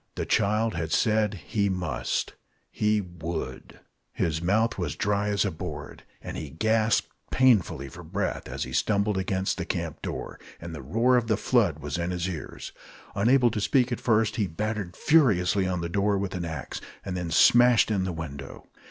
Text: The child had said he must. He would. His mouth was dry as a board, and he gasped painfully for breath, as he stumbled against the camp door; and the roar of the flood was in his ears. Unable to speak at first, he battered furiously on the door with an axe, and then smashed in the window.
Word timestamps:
The 0.15 0.25
child 0.25 0.73
had 0.73 0.91
said 0.91 1.35
he 1.35 1.69
must. 1.69 2.33
He 2.71 3.01
would. 3.01 3.81
His 4.13 4.41
mouth 4.41 4.79
was 4.79 4.95
dry 4.95 5.27
as 5.29 5.45
a 5.45 5.51
board, 5.51 6.01
and 6.23 6.35
he 6.35 6.49
gasped 6.49 7.11
painfully 7.29 7.87
for 7.87 8.01
breath, 8.01 8.47
as 8.49 8.63
he 8.63 8.73
stumbled 8.73 9.15
against 9.19 9.59
the 9.59 9.63
camp 9.65 10.01
door; 10.01 10.39
and 10.59 10.73
the 10.73 10.81
roar 10.81 11.17
of 11.17 11.27
the 11.27 11.37
flood 11.37 11.77
was 11.77 11.99
in 11.99 12.09
his 12.09 12.27
ears. 12.27 12.71
Unable 13.13 13.51
to 13.51 13.61
speak 13.61 13.91
at 13.91 14.01
first, 14.01 14.37
he 14.37 14.47
battered 14.47 14.95
furiously 14.97 15.67
on 15.67 15.81
the 15.81 15.87
door 15.87 16.17
with 16.17 16.33
an 16.33 16.45
axe, 16.45 16.81
and 17.05 17.15
then 17.15 17.29
smashed 17.29 17.91
in 17.91 18.03
the 18.03 18.11
window. 18.11 18.67